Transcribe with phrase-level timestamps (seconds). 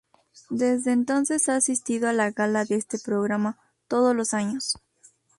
[0.49, 4.79] Desde entonces ha asistido a la gala de este programa todos los años.